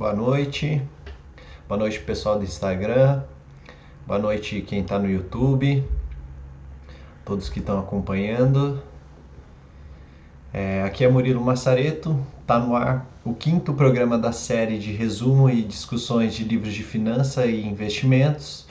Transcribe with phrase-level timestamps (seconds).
[0.00, 0.80] boa noite.
[1.68, 3.22] Boa noite, pessoal do Instagram.
[4.06, 5.84] Boa noite, quem está no YouTube.
[7.22, 8.82] Todos que estão acompanhando.
[10.54, 12.18] É, aqui é Murilo Massareto.
[12.40, 16.82] Está no ar o quinto programa da série de resumo e discussões de livros de
[16.82, 18.66] finança e investimentos,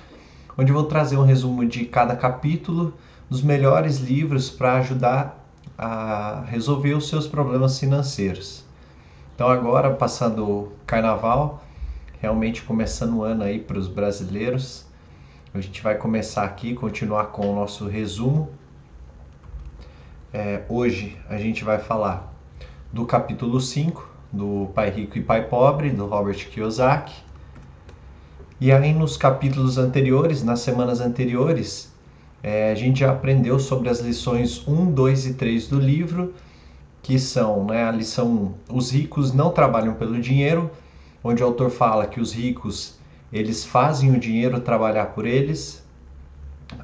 [0.58, 2.96] onde vou trazer um resumo de cada capítulo
[3.30, 8.68] dos melhores livros para ajudar a resolver os seus problemas financeiros.
[9.40, 11.64] Então agora, passando o carnaval,
[12.20, 14.86] realmente começando o ano aí para os brasileiros,
[15.54, 18.50] a gente vai começar aqui, continuar com o nosso resumo.
[20.34, 22.34] É, hoje a gente vai falar
[22.92, 27.16] do capítulo 5, do Pai Rico e Pai Pobre, do Robert Kiyosaki.
[28.60, 31.96] E aí nos capítulos anteriores, nas semanas anteriores,
[32.44, 36.34] é, a gente já aprendeu sobre as lições 1, 2 e 3 do livro,
[37.02, 40.70] que são né, a lição 1, os ricos não trabalham pelo dinheiro,
[41.24, 42.98] onde o autor fala que os ricos
[43.32, 45.84] eles fazem o dinheiro trabalhar por eles.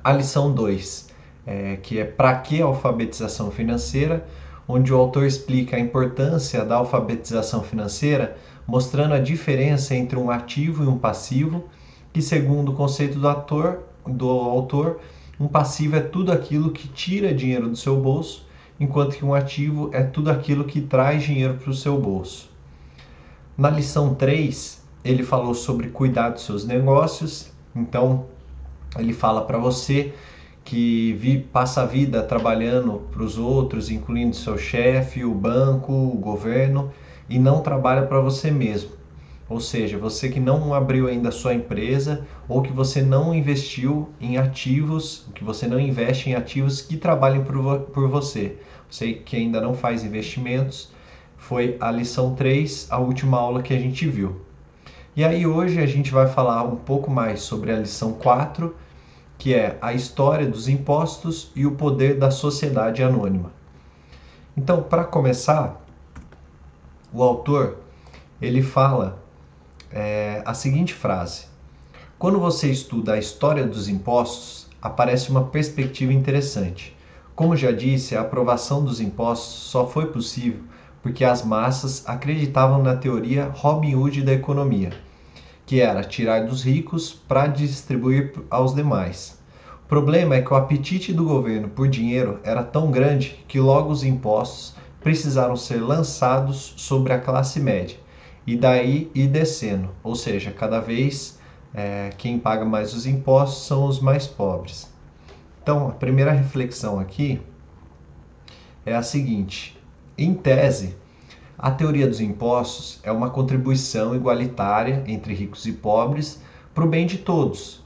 [0.04, 1.10] A lição 2,
[1.46, 4.26] é, que é para que a alfabetização financeira,
[4.68, 10.84] onde o autor explica a importância da alfabetização financeira, mostrando a diferença entre um ativo
[10.84, 11.66] e um passivo,
[12.14, 15.00] que segundo o conceito do, ator, do autor,
[15.40, 18.45] um passivo é tudo aquilo que tira dinheiro do seu bolso,
[18.80, 22.50] enquanto que um ativo é tudo aquilo que traz dinheiro para o seu bolso.
[23.58, 28.26] Na lição 3, ele falou sobre cuidar dos seus negócios, então
[28.98, 30.14] ele fala para você
[30.64, 36.18] que vi, passa a vida trabalhando para os outros, incluindo seu chefe, o banco, o
[36.18, 36.92] governo,
[37.30, 38.95] e não trabalha para você mesmo.
[39.48, 44.10] Ou seja, você que não abriu ainda a sua empresa ou que você não investiu
[44.20, 48.58] em ativos, que você não investe em ativos que trabalhem por, por você.
[48.90, 50.92] Você que ainda não faz investimentos,
[51.38, 54.42] foi a lição 3, a última aula que a gente viu.
[55.16, 58.76] E aí hoje a gente vai falar um pouco mais sobre a lição 4,
[59.38, 63.52] que é a história dos impostos e o poder da sociedade anônima.
[64.58, 65.86] Então, para começar,
[67.14, 67.78] o autor
[68.42, 69.25] ele fala
[69.96, 71.46] é, a seguinte frase:
[72.20, 76.96] Quando você estuda a história dos impostos, aparece uma perspectiva interessante.
[77.34, 80.60] Como já disse, a aprovação dos impostos só foi possível
[81.02, 84.92] porque as massas acreditavam na teoria Robin Hood da economia,
[85.66, 89.38] que era tirar dos ricos para distribuir aos demais.
[89.86, 93.92] O problema é que o apetite do governo por dinheiro era tão grande que logo
[93.92, 97.98] os impostos precisaram ser lançados sobre a classe média
[98.46, 101.40] e daí ir descendo, ou seja, cada vez
[101.74, 104.94] é, quem paga mais os impostos são os mais pobres.
[105.62, 107.42] Então, a primeira reflexão aqui
[108.86, 109.78] é a seguinte:
[110.18, 110.96] em tese,
[111.58, 116.40] a teoria dos impostos é uma contribuição igualitária entre ricos e pobres
[116.74, 117.84] para o bem de todos.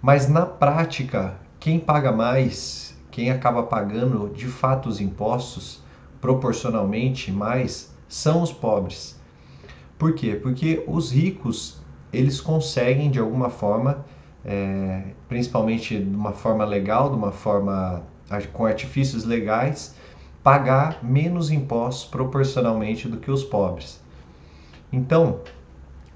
[0.00, 5.82] Mas na prática, quem paga mais, quem acaba pagando de fato os impostos,
[6.20, 9.17] proporcionalmente mais, são os pobres.
[9.98, 10.34] Por quê?
[10.36, 11.78] Porque os ricos
[12.12, 14.04] eles conseguem de alguma forma,
[14.44, 18.02] é, principalmente de uma forma legal, de uma forma
[18.52, 19.94] com artifícios legais,
[20.42, 24.00] pagar menos impostos proporcionalmente do que os pobres.
[24.92, 25.40] Então,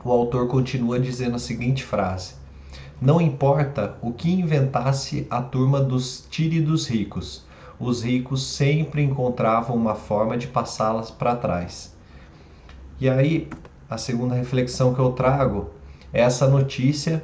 [0.04, 2.34] o autor continua dizendo a seguinte frase:
[3.00, 7.44] Não importa o que inventasse a turma dos tíridos ricos,
[7.80, 11.94] os ricos sempre encontravam uma forma de passá-las para trás.
[13.00, 13.50] E aí,
[13.92, 15.68] a segunda reflexão que eu trago
[16.14, 17.22] é essa notícia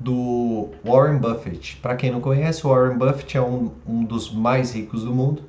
[0.00, 1.76] do Warren Buffett.
[1.76, 5.42] Para quem não conhece, o Warren Buffett é um, um dos mais ricos do mundo.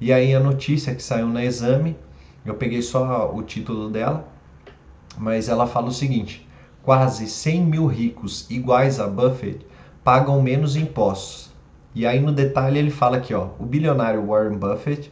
[0.00, 1.96] E aí a notícia que saiu no exame,
[2.46, 4.28] eu peguei só o título dela,
[5.16, 6.48] mas ela fala o seguinte:
[6.84, 9.66] quase 100 mil ricos iguais a Buffett
[10.04, 11.52] pagam menos impostos.
[11.92, 15.10] E aí no detalhe ele fala aqui, ó, o bilionário Warren Buffett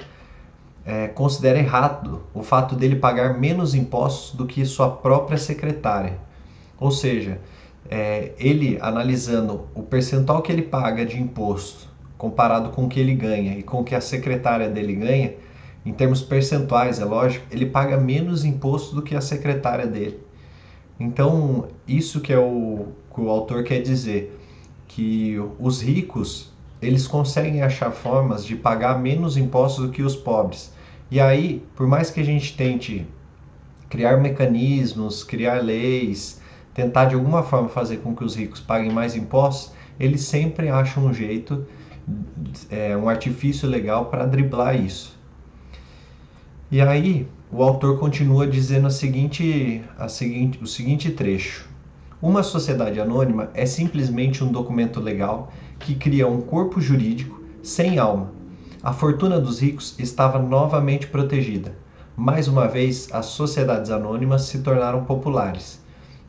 [0.86, 6.18] é, considera errado o fato dele pagar menos impostos do que sua própria secretária.
[6.78, 7.40] Ou seja,
[7.90, 13.14] é, ele analisando o percentual que ele paga de imposto comparado com o que ele
[13.14, 15.34] ganha e com o que a secretária dele ganha,
[15.84, 20.18] em termos percentuais, é lógico, ele paga menos imposto do que a secretária dele.
[20.98, 24.38] Então, isso que é o que o autor quer dizer,
[24.88, 30.72] que os ricos, eles conseguem achar formas de pagar menos impostos do que os pobres.
[31.10, 33.06] E aí, por mais que a gente tente
[33.88, 36.40] criar mecanismos, criar leis,
[36.74, 41.06] tentar de alguma forma fazer com que os ricos paguem mais impostos, eles sempre acham
[41.06, 41.64] um jeito,
[42.70, 45.16] é, um artifício legal para driblar isso.
[46.70, 51.68] E aí, o autor continua dizendo a seguinte, a seguinte, o seguinte trecho.
[52.20, 58.35] Uma sociedade anônima é simplesmente um documento legal que cria um corpo jurídico sem alma.
[58.86, 61.74] A fortuna dos ricos estava novamente protegida.
[62.16, 65.80] Mais uma vez, as sociedades anônimas se tornaram populares.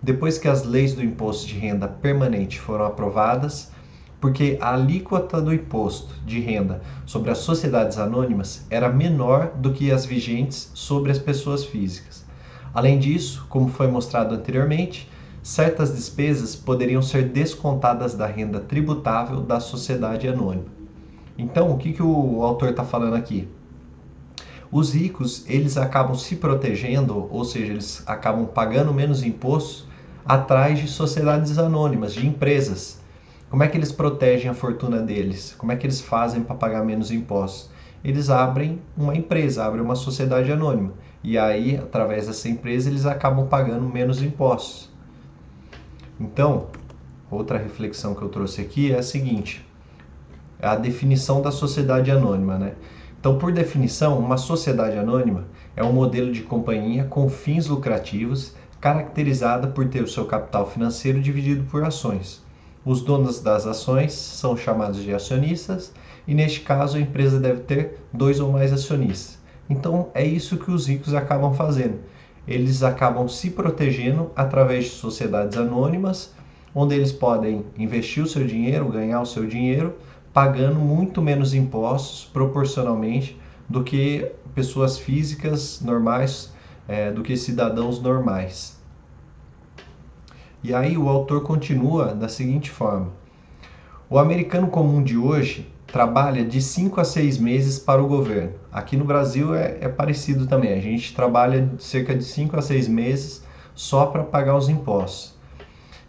[0.02, 3.72] Depois que as leis do imposto de renda permanente foram aprovadas,
[4.20, 9.92] porque a alíquota do imposto de renda sobre as sociedades anônimas era menor do que
[9.92, 12.26] as vigentes sobre as pessoas físicas.
[12.74, 15.08] Além disso, como foi mostrado anteriormente,
[15.44, 20.77] certas despesas poderiam ser descontadas da renda tributável da sociedade anônima.
[21.38, 23.48] Então, o que, que o autor está falando aqui?
[24.72, 29.88] Os ricos, eles acabam se protegendo, ou seja, eles acabam pagando menos impostos
[30.26, 33.00] atrás de sociedades anônimas, de empresas.
[33.50, 35.56] Como é que eles protegem a fortuna deles?
[35.58, 37.70] Como é que eles fazem para pagar menos impostos?
[38.04, 40.94] Eles abrem uma empresa, abrem uma sociedade anônima.
[41.24, 44.92] E aí, através dessa empresa, eles acabam pagando menos impostos.
[46.20, 46.68] Então,
[47.30, 49.67] outra reflexão que eu trouxe aqui é a seguinte:
[50.62, 52.74] a definição da sociedade anônima, né?
[53.20, 55.46] Então, por definição, uma sociedade anônima
[55.76, 61.20] é um modelo de companhia com fins lucrativos, caracterizada por ter o seu capital financeiro
[61.20, 62.44] dividido por ações.
[62.86, 65.92] Os donos das ações são chamados de acionistas
[66.28, 69.38] e, neste caso, a empresa deve ter dois ou mais acionistas.
[69.70, 72.00] Então, é isso que os ricos acabam fazendo.
[72.48, 76.34] Eles acabam se protegendo através de sociedades anônimas,
[76.74, 79.96] onde eles podem investir o seu dinheiro, ganhar o seu dinheiro,
[80.38, 86.54] pagando muito menos impostos proporcionalmente do que pessoas físicas normais,
[86.88, 88.80] é, do que cidadãos normais.
[90.64, 93.10] E aí o autor continua da seguinte forma:
[94.08, 98.54] O americano comum de hoje trabalha de 5 a 6 meses para o governo.
[98.72, 100.72] Aqui no Brasil é, é parecido também.
[100.72, 103.44] A gente trabalha cerca de 5 a 6 meses
[103.74, 105.34] só para pagar os impostos,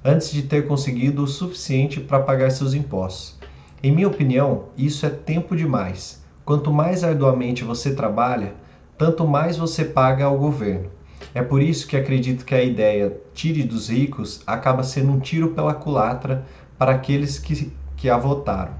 [0.04, 3.38] antes de ter conseguido o suficiente para pagar seus impostos.
[3.80, 6.20] Em minha opinião, isso é tempo demais.
[6.44, 8.54] Quanto mais arduamente você trabalha,
[8.96, 10.90] tanto mais você paga ao governo.
[11.32, 15.50] É por isso que acredito que a ideia tire dos ricos acaba sendo um tiro
[15.50, 16.44] pela culatra
[16.76, 18.72] para aqueles que, que a votaram.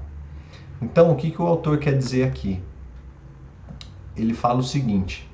[0.81, 2.61] Então, o que, que o autor quer dizer aqui?
[4.17, 5.29] Ele fala o seguinte: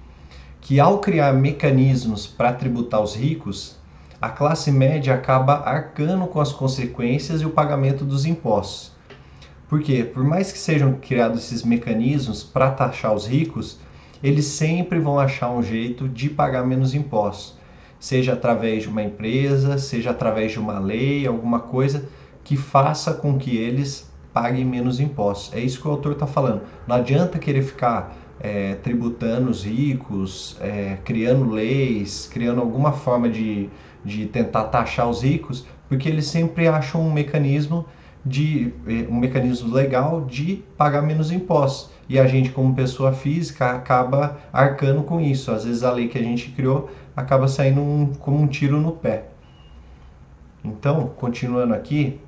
[0.61, 3.79] que ao criar mecanismos para tributar os ricos,
[4.21, 8.94] a classe média acaba arcando com as consequências e o pagamento dos impostos.
[9.67, 13.79] Porque, por mais que sejam criados esses mecanismos para taxar os ricos,
[14.23, 17.57] eles sempre vão achar um jeito de pagar menos impostos,
[17.99, 22.07] seja através de uma empresa, seja através de uma lei, alguma coisa
[22.43, 25.53] que faça com que eles paguem menos impostos.
[25.55, 26.61] É isso que o autor está falando.
[26.87, 33.69] Não adianta querer ficar é, tributando os ricos, é, criando leis, criando alguma forma de,
[34.03, 37.85] de tentar taxar os ricos, porque eles sempre acham um mecanismo
[38.25, 43.71] de é, um mecanismo legal de pagar menos impostos e a gente, como pessoa física,
[43.71, 45.51] acaba arcando com isso.
[45.51, 48.91] Às vezes a lei que a gente criou acaba saindo um, como um tiro no
[48.91, 49.25] pé.
[50.63, 52.19] Então, continuando aqui,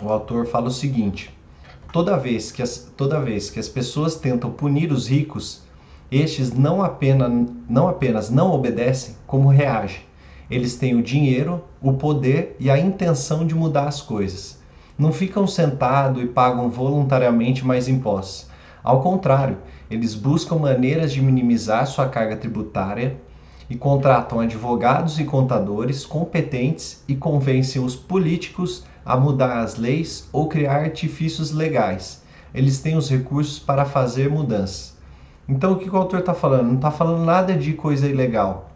[0.00, 1.36] o autor fala o seguinte:
[1.92, 5.62] toda vez que as, toda vez que as pessoas tentam punir os ricos,
[6.10, 10.02] estes não apenas, não apenas não obedecem, como reagem.
[10.50, 14.61] Eles têm o dinheiro, o poder e a intenção de mudar as coisas.
[15.02, 18.46] Não ficam sentados e pagam voluntariamente mais impostos.
[18.84, 19.58] Ao contrário,
[19.90, 23.16] eles buscam maneiras de minimizar sua carga tributária
[23.68, 30.48] e contratam advogados e contadores competentes e convencem os políticos a mudar as leis ou
[30.48, 32.22] criar artifícios legais.
[32.54, 34.96] Eles têm os recursos para fazer mudanças.
[35.48, 36.68] Então, o que o autor está falando?
[36.68, 38.70] Não está falando nada de coisa ilegal.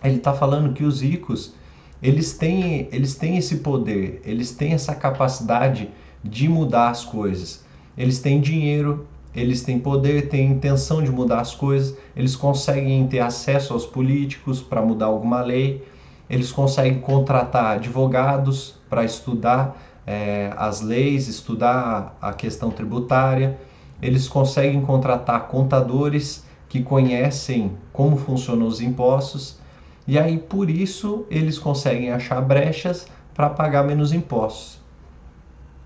[0.00, 1.58] Ele está falando que os ricos
[2.02, 5.90] eles têm, eles têm esse poder, eles têm essa capacidade
[6.24, 7.64] de mudar as coisas.
[7.96, 13.20] Eles têm dinheiro, eles têm poder, têm intenção de mudar as coisas, eles conseguem ter
[13.20, 15.86] acesso aos políticos para mudar alguma lei,
[16.28, 23.58] eles conseguem contratar advogados para estudar é, as leis, estudar a questão tributária,
[24.00, 29.59] eles conseguem contratar contadores que conhecem como funcionam os impostos,
[30.06, 34.78] e aí por isso eles conseguem achar brechas para pagar menos impostos.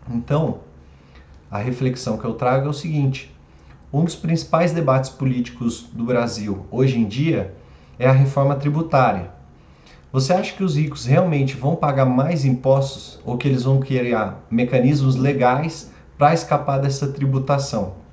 [0.08, 0.60] Então,
[1.50, 3.34] a reflexão que eu trago é o seguinte:
[3.92, 7.54] um dos principais debates políticos do Brasil hoje em dia
[7.98, 9.30] é a reforma tributária.
[10.12, 14.44] Você acha que os ricos realmente vão pagar mais impostos ou que eles vão criar
[14.50, 18.03] mecanismos legais para escapar dessa tributação?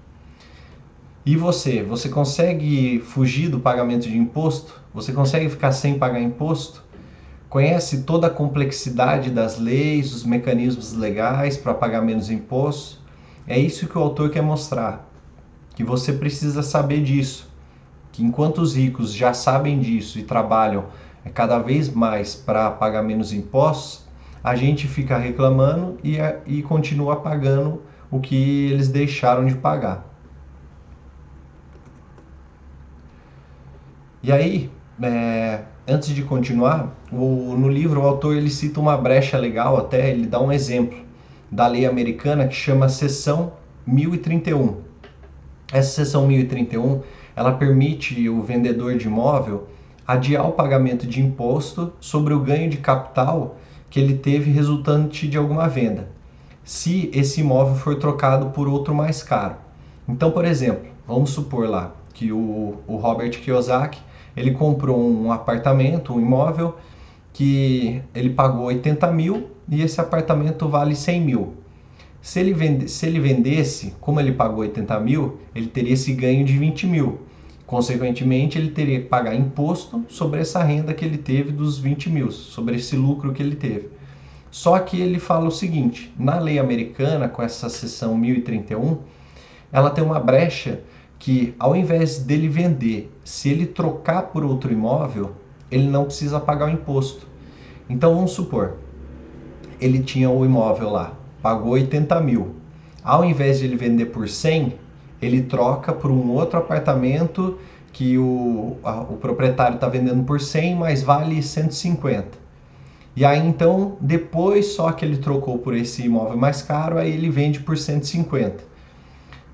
[1.24, 4.82] E você, você consegue fugir do pagamento de imposto?
[4.92, 6.84] Você consegue ficar sem pagar imposto?
[7.48, 13.00] Conhece toda a complexidade das leis, os mecanismos legais para pagar menos imposto?
[13.46, 15.08] É isso que o autor quer mostrar,
[15.76, 17.48] que você precisa saber disso,
[18.12, 20.86] que enquanto os ricos já sabem disso e trabalham
[21.36, 24.06] cada vez mais para pagar menos impostos,
[24.44, 30.11] a gente fica reclamando e, e continua pagando o que eles deixaram de pagar.
[34.24, 34.70] E aí,
[35.02, 40.12] é, antes de continuar, o, no livro o autor ele cita uma brecha legal, até
[40.12, 40.98] ele dá um exemplo
[41.52, 43.54] da lei americana que chama seção
[43.88, 44.78] 1031.
[45.74, 47.02] Essa seção 1031
[47.36, 49.68] ela permite o vendedor de imóvel
[50.08, 53.58] adiar o pagamento de imposto sobre o ganho de capital
[53.90, 56.10] que ele teve resultante de alguma venda,
[56.64, 59.56] se esse imóvel for trocado por outro mais caro.
[60.08, 66.14] Então, por exemplo, vamos supor lá que o, o Robert Kiyosaki ele comprou um apartamento,
[66.14, 66.78] um imóvel,
[67.34, 71.54] que ele pagou 80 mil e esse apartamento vale 100 mil.
[72.22, 76.46] Se ele, vende, se ele vendesse, como ele pagou 80 mil, ele teria esse ganho
[76.46, 77.22] de 20 mil.
[77.66, 82.30] Consequentemente, ele teria que pagar imposto sobre essa renda que ele teve dos 20 mil,
[82.30, 83.90] sobre esse lucro que ele teve.
[84.52, 88.98] Só que ele fala o seguinte: na lei americana, com essa seção 1031,
[89.72, 90.82] ela tem uma brecha
[91.22, 95.34] que ao invés dele vender, se ele trocar por outro imóvel,
[95.70, 97.28] ele não precisa pagar o imposto.
[97.88, 98.78] Então vamos supor,
[99.80, 102.56] ele tinha o imóvel lá, pagou 80 mil.
[103.04, 104.74] Ao invés de ele vender por 100,
[105.22, 107.60] ele troca por um outro apartamento
[107.94, 112.30] que o, a, o proprietário está vendendo por 100, mas vale 150.
[113.16, 117.30] E aí então, depois só que ele trocou por esse imóvel mais caro, aí ele
[117.30, 118.71] vende por 150.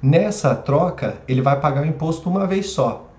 [0.01, 3.09] Nessa troca, ele vai pagar o imposto uma vez só.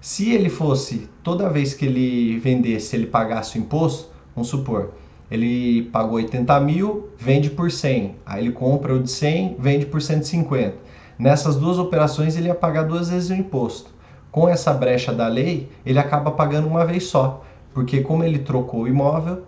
[0.00, 4.92] Se ele fosse, toda vez que ele vendesse, ele pagasse o imposto, vamos supor,
[5.28, 8.16] ele pagou 80 mil, vende por 100.
[8.24, 10.76] Aí ele compra o de 100, vende por 150.
[11.18, 13.90] Nessas duas operações, ele ia pagar duas vezes o imposto.
[14.30, 17.42] Com essa brecha da lei, ele acaba pagando uma vez só,
[17.74, 19.42] porque como ele trocou o imóvel,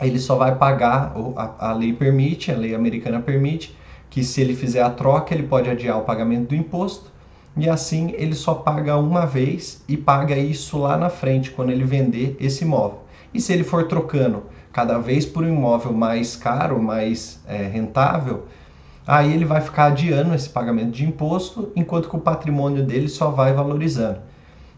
[0.00, 3.76] ele só vai pagar, a, a lei permite, a lei americana permite,
[4.14, 7.10] que se ele fizer a troca, ele pode adiar o pagamento do imposto
[7.56, 11.82] e assim ele só paga uma vez e paga isso lá na frente quando ele
[11.82, 13.00] vender esse imóvel.
[13.34, 18.44] E se ele for trocando cada vez por um imóvel mais caro, mais é, rentável,
[19.04, 23.30] aí ele vai ficar adiando esse pagamento de imposto, enquanto que o patrimônio dele só
[23.30, 24.20] vai valorizando.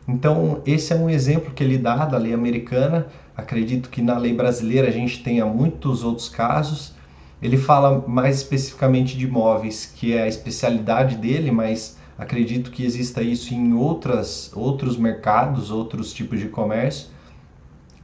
[0.09, 3.07] Então, esse é um exemplo que ele dá da lei americana.
[3.37, 6.96] Acredito que na lei brasileira a gente tenha muitos outros casos,
[7.41, 13.23] ele fala mais especificamente de imóveis, que é a especialidade dele, mas acredito que exista
[13.23, 17.09] isso em outras, outros mercados, outros tipos de comércio.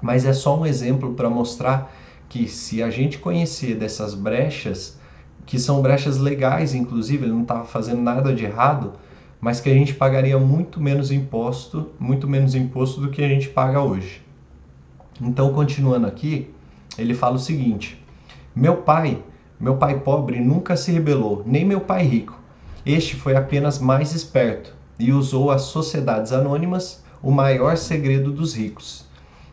[0.03, 1.95] Mas é só um exemplo para mostrar
[2.29, 4.99] que se a gente conhecer dessas brechas,
[5.47, 8.95] que são brechas legais, inclusive, ele não estava fazendo nada de errado,
[9.41, 13.49] mas que a gente pagaria muito menos imposto, muito menos imposto do que a gente
[13.49, 14.23] paga hoje.
[15.21, 16.51] Então, continuando aqui,
[16.97, 18.02] ele fala o seguinte:
[18.55, 19.23] meu pai,
[19.59, 22.39] meu pai pobre nunca se rebelou, nem meu pai rico.
[22.85, 29.07] Este foi apenas mais esperto e usou as sociedades anônimas, o maior segredo dos ricos.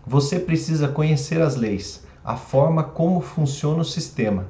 [0.06, 4.48] Você precisa conhecer as leis, a forma como funciona o sistema.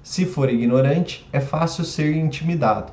[0.00, 2.92] Se for ignorante, é fácil ser intimidado.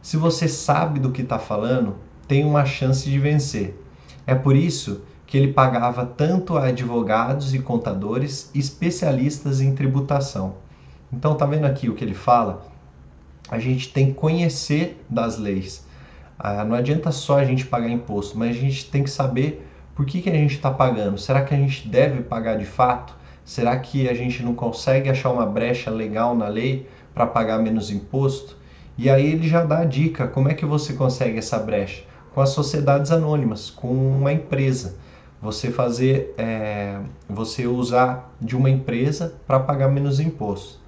[0.00, 1.96] Se você sabe do que está falando,
[2.28, 3.82] tem uma chance de vencer.
[4.24, 10.54] É por isso que ele pagava tanto a advogados e contadores especialistas em tributação.
[11.12, 12.64] Então, tá vendo aqui o que ele fala?
[13.48, 15.84] A gente tem que conhecer das leis.
[16.38, 20.06] Ah, não adianta só a gente pagar imposto, mas a gente tem que saber por
[20.06, 21.18] que, que a gente está pagando.
[21.18, 23.14] Será que a gente deve pagar de fato?
[23.44, 27.90] Será que a gente não consegue achar uma brecha legal na lei para pagar menos
[27.90, 28.56] imposto?
[28.98, 32.02] E aí ele já dá a dica: como é que você consegue essa brecha?
[32.34, 34.96] Com as sociedades anônimas, com uma empresa
[35.46, 36.98] você fazer, é,
[37.28, 40.80] você usar de uma empresa para pagar menos imposto.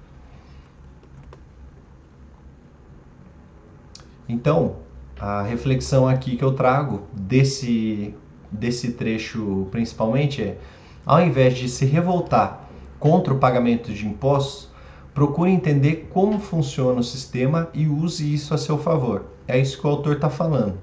[4.27, 4.75] Então,
[5.17, 8.13] a reflexão aqui que eu trago desse,
[8.51, 10.57] desse trecho principalmente é,
[11.05, 14.69] ao invés de se revoltar contra o pagamento de impostos,
[15.13, 19.23] procure entender como funciona o sistema e use isso a seu favor.
[19.47, 20.77] É isso que o autor está falando.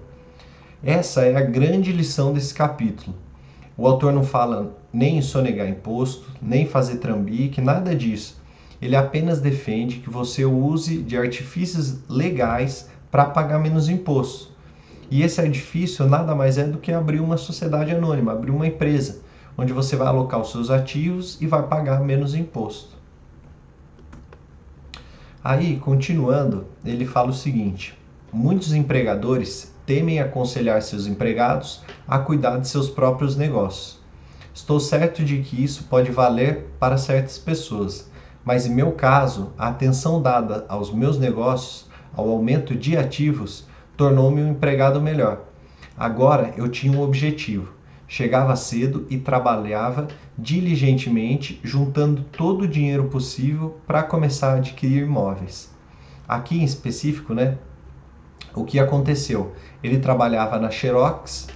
[0.82, 3.25] Essa é a grande lição desse capítulo.
[3.78, 8.40] O autor não fala nem em sonegar imposto, nem fazer trambique, nada disso.
[8.80, 14.50] Ele apenas defende que você use de artifícios legais para pagar menos imposto.
[15.10, 19.20] E esse artifício nada mais é do que abrir uma sociedade anônima, abrir uma empresa,
[19.58, 22.96] onde você vai alocar os seus ativos e vai pagar menos imposto.
[25.44, 27.96] Aí, continuando, ele fala o seguinte:
[28.32, 34.00] muitos empregadores temem aconselhar seus empregados a cuidar de seus próprios negócios.
[34.52, 38.10] Estou certo de que isso pode valer para certas pessoas,
[38.44, 43.66] mas em meu caso, a atenção dada aos meus negócios, ao aumento de ativos,
[43.96, 45.42] tornou-me um empregado melhor.
[45.96, 47.74] Agora eu tinha um objetivo.
[48.08, 50.06] Chegava cedo e trabalhava
[50.38, 55.74] diligentemente, juntando todo o dinheiro possível para começar a adquirir imóveis.
[56.28, 57.58] Aqui em específico, né?
[58.56, 59.52] O que aconteceu?
[59.84, 61.48] Ele trabalhava na Xerox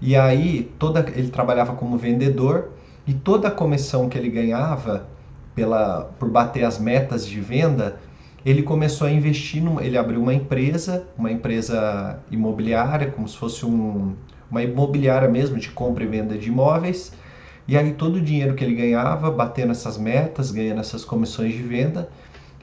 [0.00, 2.70] e aí toda ele trabalhava como vendedor
[3.06, 5.06] e toda a comissão que ele ganhava
[5.54, 8.00] pela por bater as metas de venda
[8.44, 13.66] ele começou a investir, numa, ele abriu uma empresa, uma empresa imobiliária, como se fosse
[13.66, 14.14] um,
[14.50, 17.12] uma imobiliária mesmo de compra e venda de imóveis.
[17.66, 21.62] E aí todo o dinheiro que ele ganhava, batendo essas metas, ganhando essas comissões de
[21.62, 22.08] venda,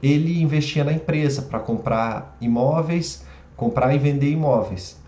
[0.02, 3.24] ele investia na empresa para comprar imóveis,
[3.56, 5.00] comprar e vender imóveis.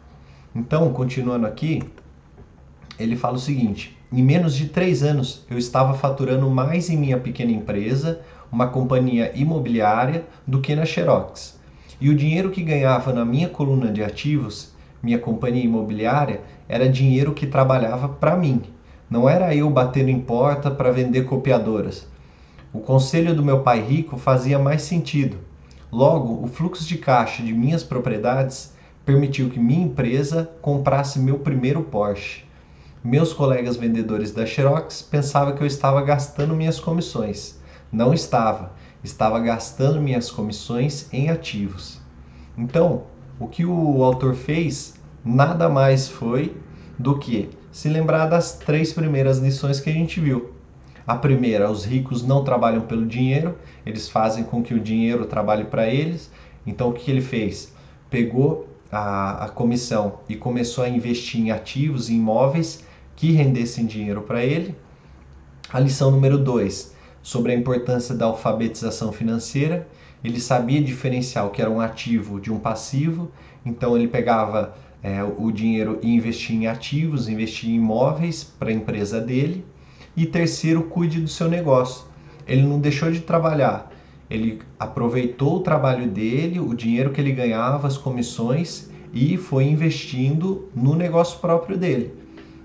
[0.54, 1.82] Então, continuando aqui,
[2.98, 7.18] ele fala o seguinte: em menos de três anos eu estava faturando mais em minha
[7.18, 11.58] pequena empresa uma companhia imobiliária do que na Xerox.
[12.00, 17.34] E o dinheiro que ganhava na minha coluna de ativos, minha companhia imobiliária, era dinheiro
[17.34, 18.62] que trabalhava para mim.
[19.10, 22.06] Não era eu batendo em porta para vender copiadoras.
[22.72, 25.38] O conselho do meu pai rico fazia mais sentido.
[25.90, 28.74] Logo, o fluxo de caixa de minhas propriedades
[29.06, 32.44] permitiu que minha empresa comprasse meu primeiro Porsche.
[33.02, 37.58] Meus colegas vendedores da Xerox pensavam que eu estava gastando minhas comissões.
[37.90, 38.74] Não estava.
[39.02, 41.98] Estava gastando minhas comissões em ativos.
[42.56, 43.04] Então,
[43.40, 46.54] o que o autor fez nada mais foi
[46.98, 50.47] do que se lembrar das três primeiras lições que a gente viu.
[51.08, 55.64] A primeira, os ricos não trabalham pelo dinheiro, eles fazem com que o dinheiro trabalhe
[55.64, 56.30] para eles.
[56.66, 57.72] Então, o que ele fez?
[58.10, 62.84] Pegou a, a comissão e começou a investir em ativos, em imóveis
[63.16, 64.74] que rendessem dinheiro para ele.
[65.72, 69.88] A lição número dois, sobre a importância da alfabetização financeira.
[70.22, 73.30] Ele sabia diferenciar o que era um ativo de um passivo,
[73.64, 78.74] então ele pegava é, o dinheiro e investia em ativos, investia em imóveis para a
[78.74, 79.64] empresa dele.
[80.18, 82.04] E terceiro, cuide do seu negócio.
[82.44, 83.88] Ele não deixou de trabalhar,
[84.28, 90.68] ele aproveitou o trabalho dele, o dinheiro que ele ganhava, as comissões e foi investindo
[90.74, 92.12] no negócio próprio dele.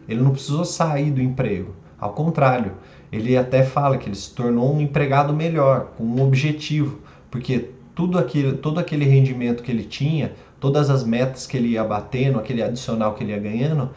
[0.09, 2.71] Ele não precisou sair do emprego, ao contrário,
[3.11, 8.17] ele até fala que ele se tornou um empregado melhor, com um objetivo, porque tudo
[8.17, 12.63] aquele, todo aquele rendimento que ele tinha, todas as metas que ele ia batendo, aquele
[12.63, 13.91] adicional que ele ia ganhando,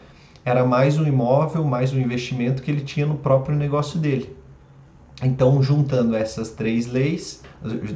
[0.47, 4.33] era mais um imóvel, mais um investimento que ele tinha no próprio negócio dele.
[5.21, 7.43] Então, juntando essas três leis,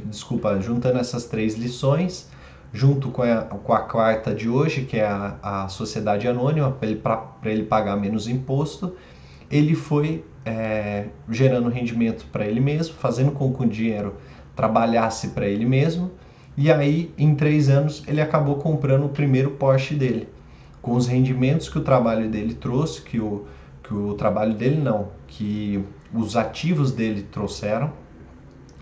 [0.04, 2.28] desculpa, juntando essas três lições,
[2.70, 6.88] junto com a, com a quarta de hoje, que é a, a sociedade anônima, para
[6.90, 7.00] ele,
[7.46, 8.96] ele pagar menos imposto,
[9.50, 14.16] ele foi é, gerando rendimento para ele mesmo, fazendo com que o dinheiro
[14.54, 16.10] trabalhasse para ele mesmo.
[16.54, 20.28] E aí, em três anos, ele acabou comprando o primeiro Porsche dele.
[20.82, 23.46] Com os rendimentos que o trabalho dele trouxe, que o,
[23.82, 27.92] que o trabalho dele não, que os ativos dele trouxeram,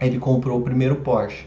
[0.01, 1.47] ele comprou o primeiro Porsche.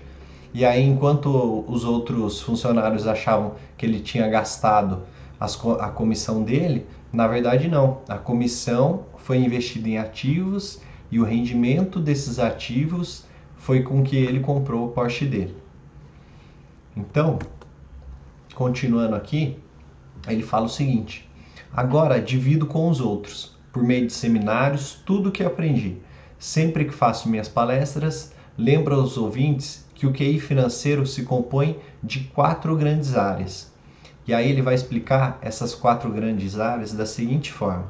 [0.54, 5.02] E aí, enquanto os outros funcionários achavam que ele tinha gastado
[5.40, 8.02] as, a comissão dele, na verdade não.
[8.08, 10.80] A comissão foi investido em ativos
[11.12, 15.56] e o rendimento desses ativos foi com que ele comprou o Porsche dele.
[16.96, 17.40] Então,
[18.54, 19.58] continuando aqui,
[20.28, 21.30] ele fala o seguinte:
[21.74, 25.98] agora divido com os outros, por meio de seminários, tudo o que aprendi.
[26.38, 32.22] Sempre que faço minhas palestras, lembro aos ouvintes que o QI financeiro se compõe de
[32.36, 33.72] quatro grandes áreas.
[34.28, 37.88] E aí ele vai explicar essas quatro grandes áreas da seguinte forma: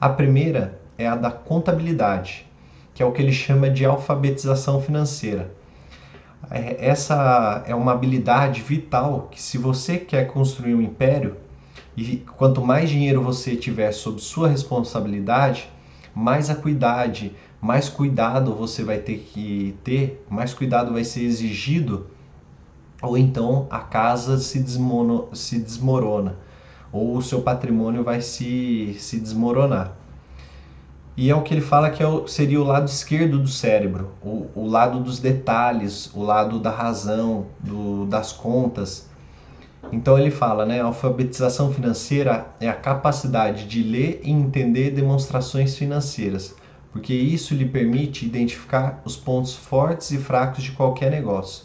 [0.00, 2.46] a primeira é a da contabilidade,
[2.92, 5.52] que é o que ele chama de alfabetização financeira.
[6.50, 11.36] É, essa é uma habilidade vital que, se você quer construir um império,
[11.96, 15.68] e quanto mais dinheiro você tiver sob sua responsabilidade,
[16.14, 22.06] mais acuidade, mais cuidado você vai ter que ter, mais cuidado vai ser exigido,
[23.02, 26.36] ou então a casa se, desmono, se desmorona
[26.92, 29.97] ou o seu patrimônio vai se, se desmoronar.
[31.20, 34.12] E é o que ele fala que é o, seria o lado esquerdo do cérebro,
[34.22, 39.10] o, o lado dos detalhes, o lado da razão, do, das contas.
[39.90, 46.54] Então ele fala, né, alfabetização financeira é a capacidade de ler e entender demonstrações financeiras,
[46.92, 51.64] porque isso lhe permite identificar os pontos fortes e fracos de qualquer negócio.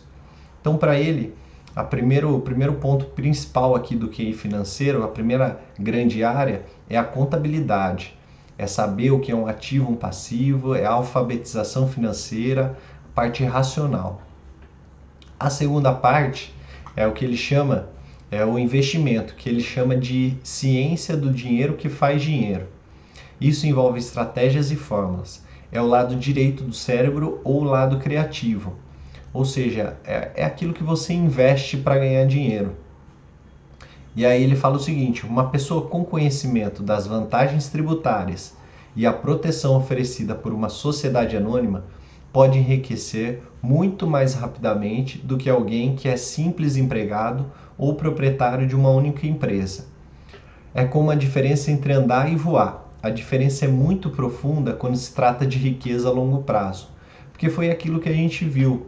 [0.61, 1.35] Então para ele,
[1.75, 6.97] a primeiro, o primeiro ponto principal aqui do QI financeiro, a primeira grande área é
[6.97, 8.17] a contabilidade.
[8.63, 12.79] É saber o que é um ativo, um passivo, é alfabetização financeira,
[13.13, 14.21] parte racional.
[15.37, 16.55] A segunda parte
[16.95, 17.89] é o que ele chama
[18.31, 22.65] é o investimento, que ele chama de ciência do dinheiro que faz dinheiro.
[23.39, 25.43] Isso envolve estratégias e fórmulas.
[25.69, 28.77] É o lado direito do cérebro ou o lado criativo.
[29.33, 32.77] Ou seja, é, é aquilo que você investe para ganhar dinheiro.
[34.15, 38.55] E aí ele fala o seguinte: uma pessoa com conhecimento das vantagens tributárias
[38.95, 41.85] e a proteção oferecida por uma sociedade anônima
[42.31, 47.45] pode enriquecer muito mais rapidamente do que alguém que é simples empregado
[47.77, 49.85] ou proprietário de uma única empresa.
[50.73, 52.91] É como a diferença entre andar e voar.
[53.01, 56.89] A diferença é muito profunda quando se trata de riqueza a longo prazo,
[57.31, 58.87] porque foi aquilo que a gente viu.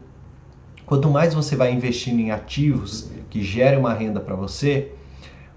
[0.86, 4.94] Quanto mais você vai investindo em ativos que gerem uma renda para você,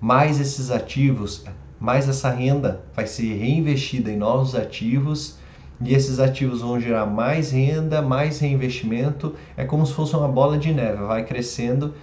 [0.01, 1.45] mais esses ativos,
[1.81, 5.39] mais essa renda vai ser reinvestida em novos ativos
[5.81, 9.35] e esses ativos vão gerar mais renda, mais reinvestimento.
[9.57, 11.95] É como se fosse uma bola de neve, vai crescendo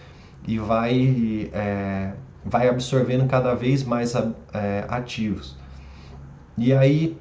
[0.47, 5.57] e vai, é, vai absorvendo cada vez mais é, ativos.
[6.57, 7.17] E aí,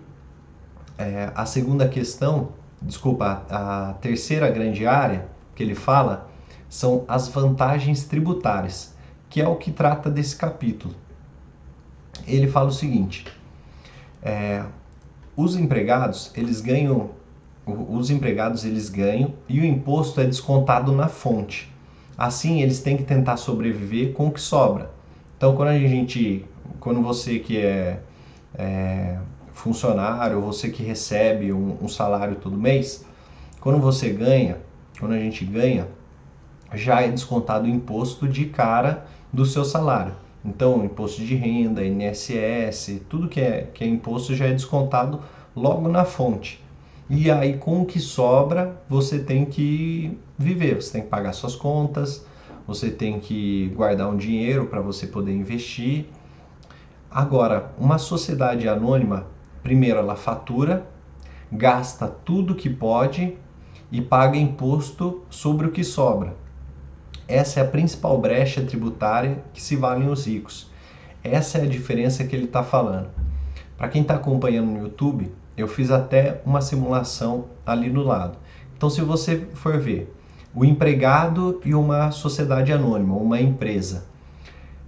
[0.96, 6.28] é, a segunda questão, desculpa, a terceira grande área que ele fala
[6.68, 8.93] são as vantagens tributárias,
[9.34, 10.94] que é o que trata desse capítulo.
[12.24, 13.26] Ele fala o seguinte:
[14.22, 14.64] é,
[15.36, 17.10] os empregados, eles ganham,
[17.66, 21.68] os empregados eles ganham e o imposto é descontado na fonte.
[22.16, 24.92] Assim, eles têm que tentar sobreviver com o que sobra.
[25.36, 26.44] Então, quando a gente,
[26.78, 27.98] quando você que é,
[28.54, 29.18] é
[29.52, 33.04] funcionário, você que recebe um, um salário todo mês,
[33.60, 34.58] quando você ganha,
[35.00, 35.88] quando a gente ganha,
[36.72, 40.12] já é descontado o imposto de cara do seu salário.
[40.44, 45.20] Então, imposto de renda, INSS, tudo que é, que é imposto já é descontado
[45.56, 46.62] logo na fonte.
[47.10, 51.56] E aí, com o que sobra, você tem que viver, você tem que pagar suas
[51.56, 52.24] contas,
[52.66, 56.06] você tem que guardar um dinheiro para você poder investir.
[57.10, 59.26] Agora, uma sociedade anônima,
[59.62, 60.86] primeiro ela fatura,
[61.50, 63.36] gasta tudo que pode
[63.90, 66.43] e paga imposto sobre o que sobra.
[67.26, 70.70] Essa é a principal brecha tributária que se valem os ricos.
[71.22, 73.08] Essa é a diferença que ele está falando.
[73.78, 78.36] Para quem está acompanhando no YouTube, eu fiz até uma simulação ali no lado.
[78.76, 80.14] Então, se você for ver
[80.54, 84.04] o empregado e uma sociedade anônima, uma empresa.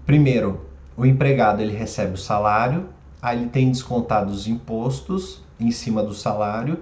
[0.04, 0.60] Primeiro,
[0.94, 6.12] o empregado ele recebe o salário, aí ele tem descontados os impostos em cima do
[6.12, 6.80] salário,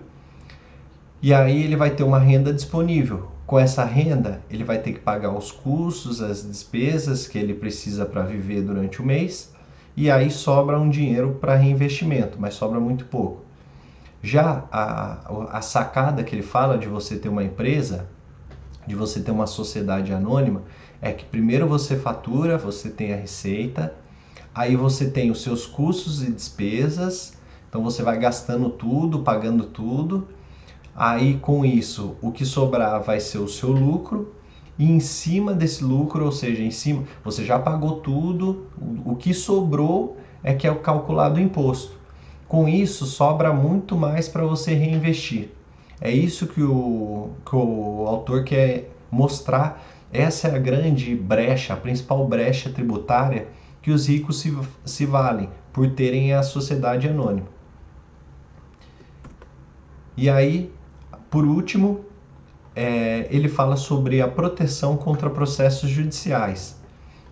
[1.22, 5.00] e aí ele vai ter uma renda disponível com essa renda, ele vai ter que
[5.00, 9.52] pagar os custos, as despesas que ele precisa para viver durante o mês,
[9.96, 13.44] e aí sobra um dinheiro para reinvestimento, mas sobra muito pouco.
[14.22, 18.07] Já a, a sacada que ele fala de você ter uma empresa,
[18.87, 20.62] de você ter uma sociedade anônima,
[21.02, 23.94] é que primeiro você fatura, você tem a receita,
[24.54, 27.35] aí você tem os seus custos e despesas,
[27.68, 30.28] então você vai gastando tudo, pagando tudo,
[30.96, 34.33] Aí com isso, o que sobrar vai ser o seu lucro
[34.78, 38.66] e em cima desse lucro, ou seja, em cima, você já pagou tudo,
[39.04, 41.96] o que sobrou é que é o calculado imposto.
[42.46, 45.50] Com isso, sobra muito mais para você reinvestir.
[46.00, 49.83] É isso que o, que o autor quer mostrar.
[50.12, 53.48] Essa é a grande brecha, a principal brecha tributária
[53.80, 57.48] que os ricos se, se valem por terem a sociedade anônima.
[60.16, 60.72] E aí,
[61.35, 62.05] por último,
[62.77, 66.77] é, ele fala sobre a proteção contra processos judiciais.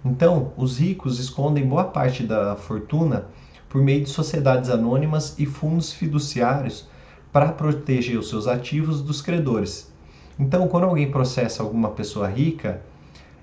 [0.04, 3.26] Então, os ricos escondem boa parte da fortuna
[3.68, 6.88] por meio de sociedades anônimas e fundos fiduciários
[7.30, 9.92] para proteger os seus ativos dos credores.
[10.36, 12.82] Então, quando alguém processa alguma pessoa rica,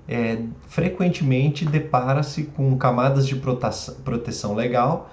[0.10, 3.42] é, frequentemente depara-se com camadas de
[4.04, 5.10] proteção legal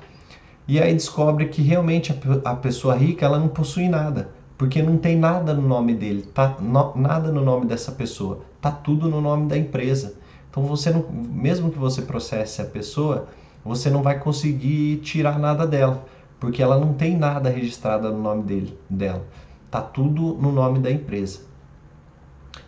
[0.66, 2.12] e aí descobre que realmente
[2.44, 6.56] a, pessoa rica ela não possui nada porque não tem nada no nome dele, tá
[6.60, 10.14] no, nada no nome dessa pessoa, tá tudo no nome da empresa.
[10.50, 13.28] Então você não, mesmo que você processe a pessoa,
[13.64, 16.04] você não vai conseguir tirar nada dela,
[16.40, 19.24] porque ela não tem nada registrado no nome dele, dela.
[19.70, 21.40] Tá tudo no nome da empresa.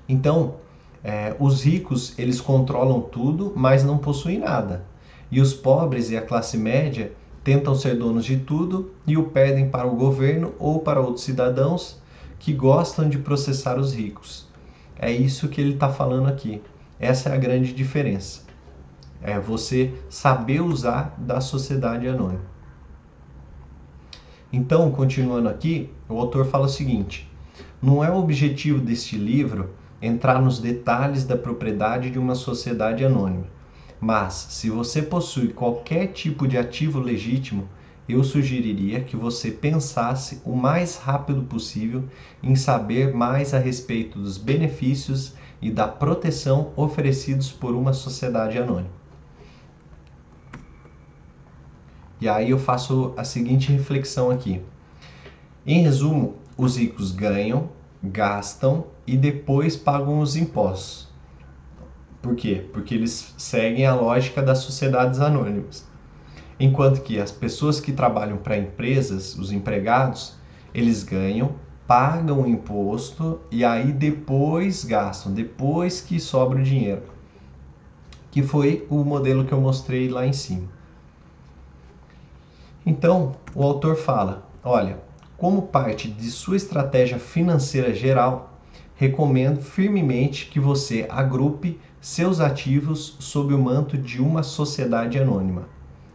[0.09, 0.55] Então,
[1.05, 4.85] É, os ricos eles controlam tudo, mas não possuem nada.
[5.31, 9.69] E os pobres e a classe média tentam ser donos de tudo e o perdem
[9.69, 12.01] para o governo ou para outros cidadãos
[12.39, 14.47] que gostam de processar os ricos.
[14.99, 16.63] É isso que ele está falando aqui.
[16.99, 18.43] Essa é a grande diferença.
[19.23, 22.59] É você saber usar da sociedade anônima.
[24.53, 27.31] Então, continuando aqui, o autor fala o seguinte:
[27.83, 29.71] não é o objetivo deste livro
[30.01, 33.45] entrar nos detalhes da propriedade de uma sociedade anônima,
[34.01, 37.69] mas se você possui qualquer tipo de ativo legítimo,
[38.09, 42.05] eu sugeriria que você pensasse o mais rápido possível
[42.43, 48.97] em saber mais a respeito dos benefícios e da proteção oferecidos por uma sociedade anônima.
[52.21, 54.61] E aí eu faço a seguinte reflexão aqui.
[55.67, 57.69] Em resumo, os ricos ganham,
[58.03, 61.08] gastam e depois pagam os impostos.
[62.21, 62.65] Por quê?
[62.73, 65.87] Porque eles seguem a lógica das sociedades anônimas.
[66.59, 70.37] Enquanto que as pessoas que trabalham para empresas, os empregados,
[70.75, 71.55] eles ganham,
[71.87, 77.03] pagam o imposto e aí depois gastam, depois que sobra o dinheiro.
[78.31, 80.69] Que foi o modelo que eu mostrei lá em cima.
[82.85, 84.99] Então, o autor fala: olha,
[85.37, 88.59] como parte de sua estratégia financeira geral,
[88.97, 91.79] recomendo firmemente que você agrupe
[92.09, 95.69] seus ativos sob o manto de uma sociedade anônima.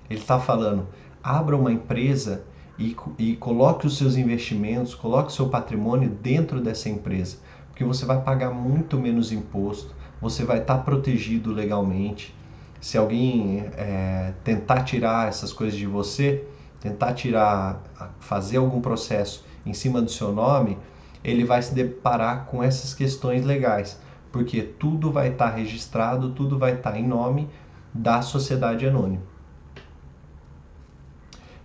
[0.09, 0.87] Ele está falando:
[1.23, 2.43] abra uma empresa
[2.79, 7.37] e, e coloque os seus investimentos, coloque o seu patrimônio dentro dessa empresa,
[7.69, 12.35] porque você vai pagar muito menos imposto, você vai estar tá protegido legalmente.
[12.81, 16.43] Se alguém é, tentar tirar essas coisas de você,
[16.81, 17.83] tentar tirar,
[18.19, 20.75] fazer algum processo em cima do seu nome,
[21.23, 24.01] ele vai se deparar com essas questões legais,
[24.33, 27.47] porque tudo vai estar tá registrado, tudo vai estar tá em nome
[27.93, 29.21] da sociedade anônima.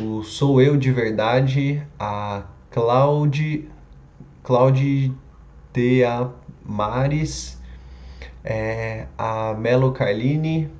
[0.00, 3.68] o Sou Eu de Verdade, a Claude,
[4.44, 5.12] Claude
[5.72, 7.60] de Amares
[8.44, 10.70] é, a Melo Carline.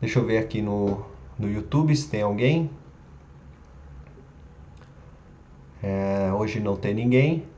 [0.00, 1.04] Deixa eu ver aqui no,
[1.36, 2.70] no YouTube se tem alguém.
[5.82, 7.55] É, hoje não tem ninguém.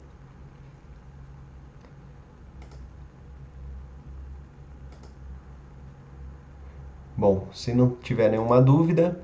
[7.28, 9.20] Bom, se não tiver nenhuma dúvida,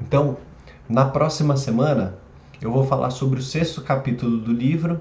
[0.00, 0.38] então
[0.88, 2.16] na próxima semana
[2.58, 4.98] eu vou falar sobre o sexto capítulo do livro,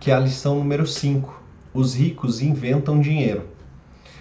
[0.00, 1.38] que é a lição número 5
[1.74, 3.46] os ricos inventam dinheiro.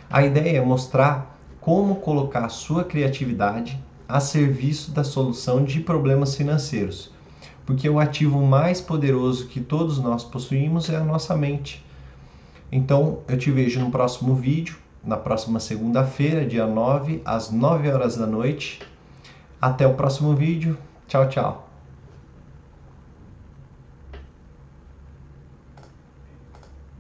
[0.10, 7.10] A ideia é mostrar como colocar sua criatividade a serviço da solução de problemas financeiros,
[7.66, 11.86] porque o ativo mais poderoso que todos nós possuímos é a nossa mente.
[12.70, 18.16] Então, eu te vejo no próximo vídeo, na próxima segunda-feira, dia 9, às 9 horas
[18.16, 18.82] da noite.
[19.62, 20.78] Até o próximo vídeo.
[21.08, 21.63] Tchau, tchau.